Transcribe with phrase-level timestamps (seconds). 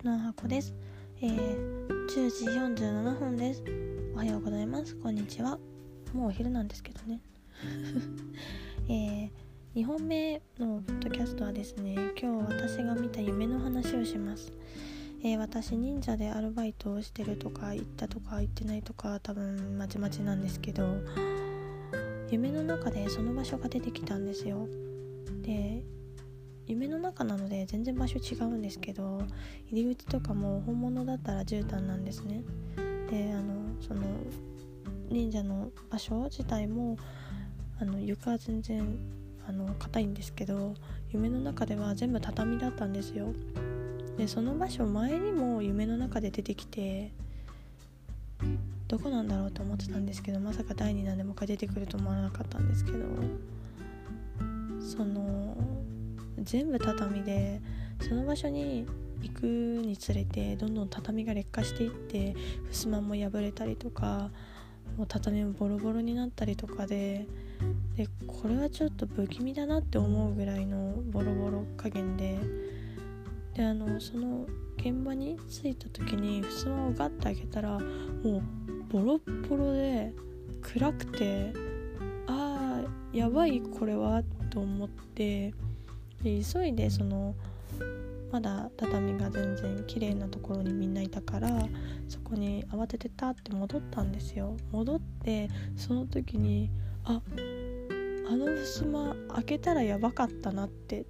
[0.00, 0.72] スの箱です。
[1.20, 3.64] えー、10時47分です。
[4.14, 4.94] おはようございます。
[4.94, 5.58] こんにちは。
[6.12, 7.20] もうお昼なんですけどね。
[8.88, 9.30] えー、
[9.74, 14.52] 2本目のポッドキャストはですね、今日私が見た夢の話をします。
[15.24, 20.86] えー、私忍者でアルバイトをしてるとか行ったとか行ってないとか多分まちまちなんですけど
[22.30, 24.68] 夢の中でその場所が出てきたんですよ
[25.42, 25.82] で
[26.68, 29.22] 夢の中なので全然場所違うんですけど
[29.70, 32.42] 入り口とかも本物だったら絨毯なんですね。
[33.10, 34.02] であのその
[35.08, 36.98] 忍者の場所自体も
[37.80, 38.98] あの床は全然
[39.48, 40.74] あの硬いんですけど
[41.10, 43.32] 夢の中では全部畳だったんですよ。
[44.18, 47.12] でその場所前にも夢の中で出てきて
[48.88, 52.98] どこなんだろうと思ってたんですけどまさか第2弾でもう一回出てくると思わなかったんですけど
[54.80, 55.56] その
[56.42, 57.60] 全部畳で
[58.00, 58.86] その場所に
[59.22, 62.34] 行くにつれてどんどん畳が劣化していって
[62.70, 64.30] 襖も破れたりとか
[64.96, 67.26] もう畳もボロボロになったりとかで
[67.96, 72.38] でこれはちょっと不気味だなって思うぐらいのボロボロ加減で
[73.54, 77.78] であのその現場に着いた時に襖をガッて開けたらも
[78.38, 78.42] う
[78.88, 80.14] ボロボロで
[80.62, 81.52] 暗くて
[82.26, 85.52] あーやばいこれはと思って
[86.22, 87.34] で急いでその
[88.30, 91.66] まだ畳が全然綺麗なところにみんないたから
[92.08, 94.56] そこに慌ててたって戻ったんですよ。
[94.70, 96.70] 戻ってその時に
[97.04, 97.22] あ
[98.28, 101.06] あの襖開けたらやばかったなって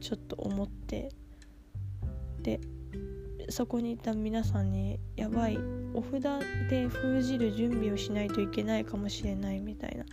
[0.00, 1.10] ちょっと思って
[2.42, 2.60] で
[3.48, 5.58] そこにいた皆さんにやばい
[5.94, 6.22] お札
[6.70, 10.04] で封じる準備をしないといけないかもしれないみたいな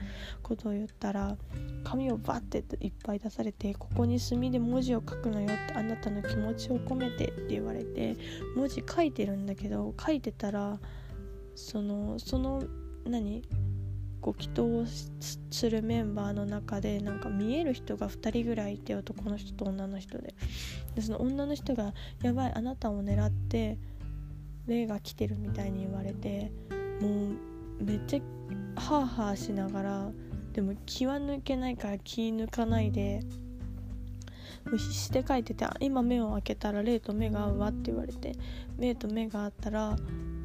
[0.43, 1.37] ことを言ったら
[1.83, 8.17] 紙をバッていっぱい出されてここに墨で文字を書くのよってあなたの気持ちを込めてって言われて
[8.55, 10.79] 文字書いてるんだけど書いてたら
[11.55, 12.63] そのその
[13.05, 13.43] 何？
[14.21, 14.85] ご祈祷
[15.49, 20.35] するメンバーの中でなんか見える人が2人ぐらいいて男の人と女の人で。
[20.95, 23.77] でその女の人が「やばいあなたを狙って
[24.65, 26.51] 霊が来てる」みたいに言われて
[27.01, 27.31] も
[27.79, 28.19] うめっちゃ
[28.75, 30.11] ハーハーしながら
[30.53, 33.21] でも気は抜けないから気抜かないで
[34.65, 38.35] もう必死で書いてて「今目を開けたら霊と目が合うわ」って言われて
[38.77, 39.97] 目と目が合ったらあ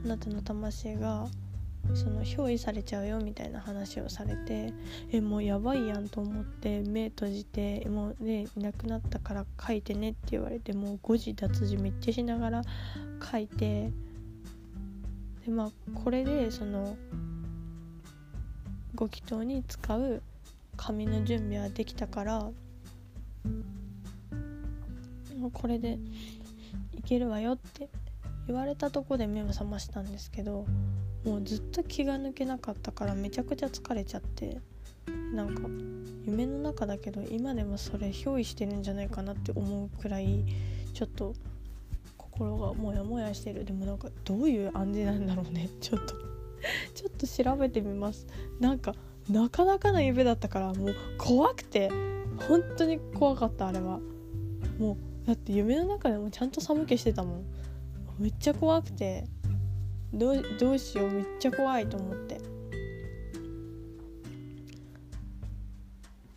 [0.07, 1.27] なたの魂が
[1.93, 4.73] 「その憑依されちゃうよみたいな話をされて
[5.13, 12.63] えもうやばいやんと思って目閉じてもうねいなくなったから書いてねって言われてもう誤字脱字めっちゃしながら
[13.31, 13.93] 書いて
[15.45, 16.97] でまあこれでその
[18.95, 20.23] ご祈祷に使う
[20.77, 22.53] 紙の準備はできたからも
[25.49, 25.99] うこれで
[26.97, 27.89] いけるわよって
[28.47, 30.67] 言われたとこで目を覚ましたんですけど
[31.25, 34.61] もうずっと気が抜けなかったからめちゃくちゃ疲れちゃって
[35.33, 35.63] なんか
[36.27, 40.45] 夢の中だけど今でもそれ憑依してるんじゃないかなって思うくらい
[40.93, 41.35] ちょっと
[42.17, 43.65] 心がモヤモヤしてる。
[43.65, 45.69] でもなんかどういう暗示なんだろうね。
[45.81, 46.15] ちょっと
[46.95, 48.27] ちょっと調べてみます。
[48.61, 48.95] なんか
[49.29, 51.91] なかなかな夢だったからもう怖くて
[52.49, 54.01] 本当に怖かったあれは。
[54.79, 54.93] も
[55.25, 57.45] うだって夢の中でもちゃんと寒気してたもん。
[58.19, 59.25] めっちゃ怖くて。
[60.15, 61.11] どうどうしよう。
[61.11, 62.41] めっちゃ怖いと思って。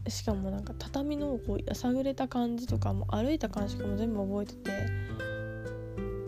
[0.09, 4.71] しかもなんか畳のこうやさぐれた感じとかも歩いた感じとかも全部覚えてて。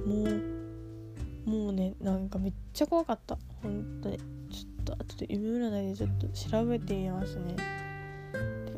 [0.06, 3.38] もうもうねなんかめっちゃ怖かった。
[3.62, 4.18] 本当に。
[4.18, 7.56] ちょっと後で夢占いでちょっと調べてみますね。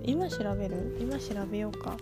[0.03, 0.97] 今調べる？
[0.99, 1.95] 今調べようか。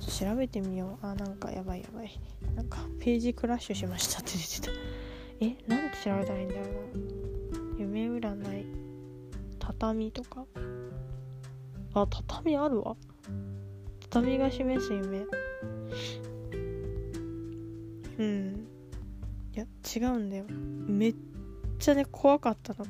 [0.00, 1.06] 調べてみよう。
[1.06, 2.20] あなんかやばいやばい。
[2.54, 4.70] なんかページクラッシュしましたって出てた。
[5.40, 6.70] えなんて調べたらいいんだろうな。
[7.78, 8.66] 夢占い。
[9.58, 10.44] 畳とか。
[11.94, 12.96] あ畳あるわ。
[14.10, 15.24] 畳が示す夢。
[18.18, 18.66] うん。
[19.54, 19.64] いや
[19.96, 20.44] 違うんだよ。
[20.48, 21.14] めっ
[21.78, 22.84] ちゃね怖かったの。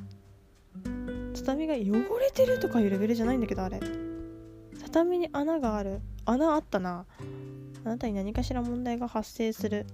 [1.35, 3.79] 畳が汚れてるとかいうレベルじゃないんだけどあれ。
[4.83, 6.01] 畳に穴がある。
[6.25, 7.05] 穴あったな。
[7.83, 9.85] あなたに何かしら問題が発生する。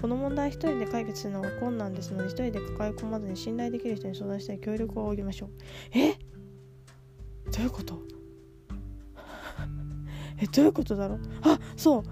[0.00, 5.50] この問題一人で解決するのが困難ですので一人で抱え込まずに信頼できる人に相談したい協力を仰ぎましょう。
[5.92, 6.12] え？
[7.50, 7.98] どういうこと？
[10.40, 11.20] えどういうことだろう？
[11.42, 12.02] あそう。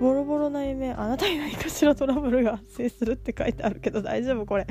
[0.00, 4.46] ボロボロな夢あなたに何かしらトラブルが発生するって書いてあるけど大丈夫？
[4.46, 4.66] これ。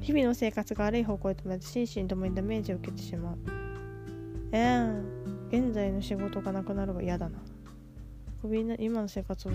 [0.00, 3.38] 日々の生活が悪い方向へとめて心身ともにダメージを受けてしまう。
[4.52, 7.38] えー、現在の仕事がなくなるは嫌だな。
[8.78, 9.50] 今の生活を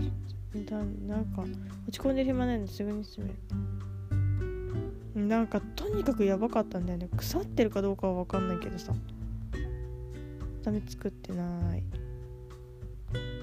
[0.53, 1.43] なんか
[1.87, 3.37] 落ち込んでる暇ないのすぐに進める。
[5.27, 7.09] なんかとにかくやばかったんだよね。
[7.15, 8.93] 腐ってるかどうかは分かんないけどさ。
[10.63, 11.83] 畳作ってない。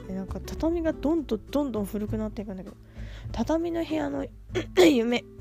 [0.08, 2.76] えなんか畳がどんどんどんどん古くなっていくんだけど。
[3.32, 4.26] 畳の部屋の
[4.76, 5.24] 夢。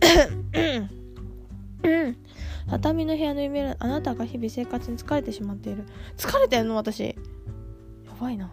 [2.70, 5.84] 畳の部屋の夢あなたが日々生活に疲れてしまっている。
[6.16, 7.04] 疲れてんの私。
[7.04, 7.16] や
[8.20, 8.52] ばいな。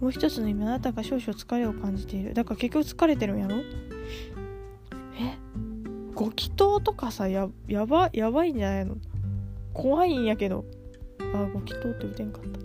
[0.00, 2.34] もう一つの夢あなたが少々疲れを感じている。
[2.34, 3.56] だから結局疲れてるんやろ？
[5.18, 5.38] え？
[6.14, 8.96] ご祈祷とかさややばやばいんじゃないの？
[9.72, 10.64] 怖いんやけど。
[11.34, 12.60] あご祈祷って打てんかった。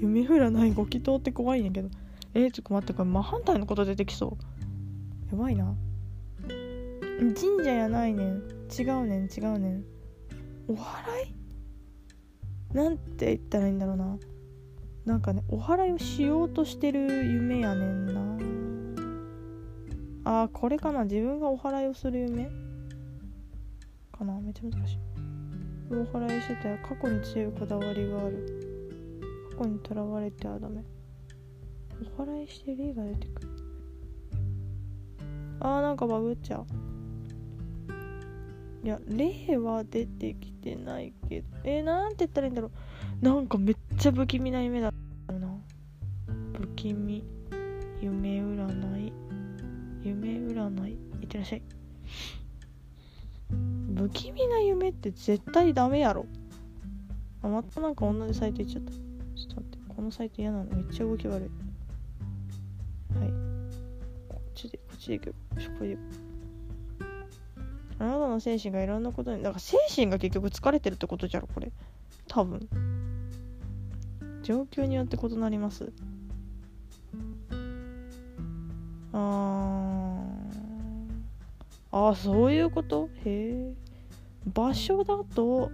[0.00, 1.90] 夢占いご祈祷って怖いんやけど。
[2.32, 4.38] えー、ちょっと待ってこれ真反対のこと出てきそ
[5.32, 5.36] う。
[5.36, 5.74] やばいな。
[7.18, 8.42] 神社やないねん。
[8.76, 9.84] 違うねん違うねん。
[10.68, 11.34] お祓い？
[12.72, 14.16] なんて言ったらいいんだろうな。
[15.04, 18.20] なんかねお祓いをしようとしてる夢やねんな。
[20.24, 21.04] あーこれかな。
[21.04, 22.50] 自分がお祓いをする夢？
[24.12, 24.38] かな。
[24.40, 24.98] めっちゃ難しい。
[25.90, 29.18] お祓いしてたら過去に強いこだわりがある。
[29.56, 30.84] 過去にとらわれてはダメ。
[32.18, 33.48] お祓いして霊が出てくる。
[35.60, 36.66] あーなんかバグっちゃう。
[38.82, 41.46] いや霊は出てきてないけど。
[41.64, 42.70] えー、なんて言ったらいいんだろ
[43.22, 43.24] う。
[43.24, 44.92] なんかめっちゃ不気味な夢だっ
[45.26, 45.48] たな。
[46.54, 47.22] 不気味。
[48.00, 49.12] 夢占い。
[50.02, 50.92] 夢占い。
[50.92, 51.62] いってらっしゃい。
[53.94, 56.24] 不気味な夢って絶対ダメやろ。
[57.42, 58.92] あまたなんか同じサイト行っちゃった。
[58.92, 59.00] ちょっ
[59.48, 59.78] と待って。
[59.94, 60.74] このサイト嫌なの。
[60.74, 61.48] めっちゃ動き悪い。
[63.18, 63.28] はい。
[64.26, 65.26] こっちでこっちで行く。
[65.26, 65.90] よそこで。
[65.90, 66.29] 行く
[68.00, 71.70] あなたの精神がいろんなことにだから精神が結局疲れてるってことじゃろこれ。
[72.26, 72.66] 多分。
[74.42, 75.92] 状況によって異なります。
[79.12, 80.22] あ
[81.92, 83.08] あそういうこと？
[83.24, 83.74] へえ
[84.46, 85.70] 場所だと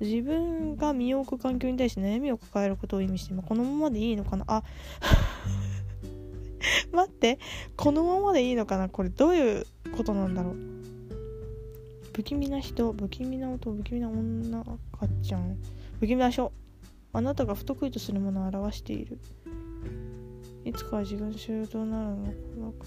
[0.00, 4.44] 自分が身を置く環境に対して悩みを抱えることを意味してこのままでいいのかな？
[4.48, 4.62] あ
[6.92, 7.38] 待って。
[7.76, 8.88] このままでいいのかな？
[8.88, 9.66] これどういう
[9.96, 10.71] ことなんだろう？
[12.12, 14.60] 不気味な人不気味な音不気味な女
[14.92, 15.56] 赤ちゃん。
[15.98, 16.52] 不気味な書
[17.14, 19.18] あなたが不得意とするものを表している。
[20.64, 22.16] いつかは自分主導なる
[22.58, 22.86] のか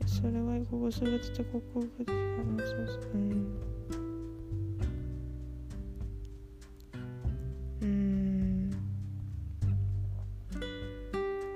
[0.00, 3.60] なそれはここそれってここがうん。
[7.82, 8.70] うん。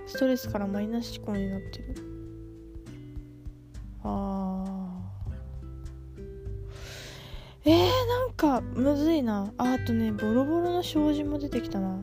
[0.06, 2.05] ストレスからマイナス思考になってる。
[8.36, 9.52] かむずいな。
[9.56, 11.98] あとねボロボロの障子も出てきたな。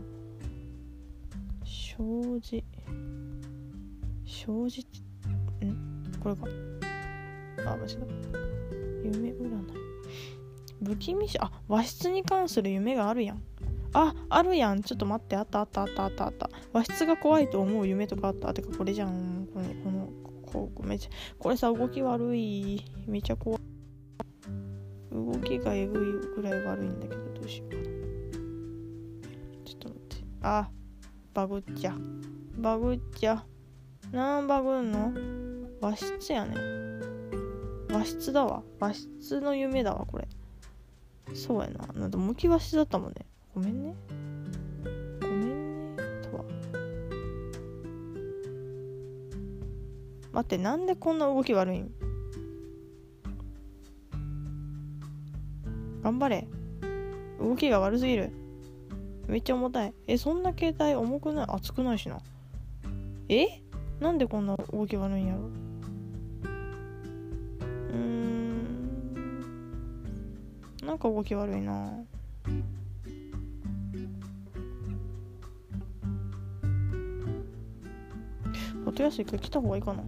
[1.66, 2.64] 障子。
[4.26, 4.86] 障子っ
[5.60, 6.04] てん？
[6.22, 6.48] これか。
[7.66, 8.06] あ間違った。
[9.04, 9.74] 夢占い。
[10.84, 13.42] 不気味しあ和室に関する夢があるやん。
[13.94, 14.82] ああるやん。
[14.82, 15.36] ちょっと待って。
[15.36, 16.50] あったあったあったあったあった。
[16.74, 18.54] 和室が怖いと思う夢とかあった。
[18.54, 19.48] てかこれじゃん。
[19.54, 20.10] このこの
[20.46, 22.84] こうめちゃこれさ動き悪い。
[23.08, 23.62] めちゃ怖い。
[25.14, 26.02] 動きがえぐい
[26.36, 27.84] ぐらい悪いんだけどどうしようかな。
[29.64, 30.26] ちょっと待って。
[30.42, 30.70] あ
[31.34, 31.96] バグっちゃ。
[32.58, 33.46] バグっちゃ。
[34.12, 35.14] なんバグんの？
[35.82, 36.56] 和室やね。
[37.92, 38.64] 和室だわ。
[38.80, 40.28] 和室の夢だわこれ。
[41.36, 41.88] そうやな。
[41.94, 43.26] なんか向き和室だったもんね。
[43.54, 43.96] ごめんね。
[45.22, 46.04] ごめんね。
[46.24, 46.44] とは。
[50.32, 51.92] 待ってなんでこんな動き悪いん？
[56.04, 56.48] 頑張れ。
[57.40, 58.32] 動きが悪すぎる。
[59.28, 59.94] めっちゃ重たい。
[60.06, 61.46] えそんな携帯重くない？
[61.50, 62.20] 熱くないしな。
[63.30, 63.62] え？
[64.02, 65.40] なんでこんな動き悪いんやろ？
[65.40, 68.74] うーん。
[70.86, 71.90] なんか動き悪いな。
[78.86, 80.04] 音安いから来た方がいいかな。